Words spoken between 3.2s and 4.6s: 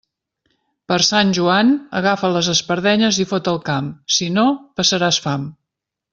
i fot el camp, si no,